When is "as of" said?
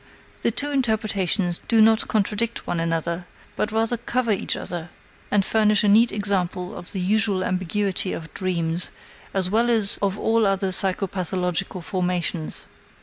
9.69-10.17